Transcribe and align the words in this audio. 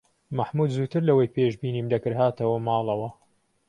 مەحموود 0.37 0.73
زووتر 0.75 1.01
لە 1.05 1.11
ئەوی 1.13 1.33
پێشبینیم 1.35 1.87
دەکرد 1.93 2.15
هاتەوە 2.21 2.57
ماڵەوە. 2.67 3.09